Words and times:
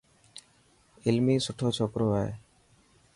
علمي 1.05 1.35
سٺو 1.45 1.67
چوڪرو 1.77 2.07
آهي. 2.19 2.31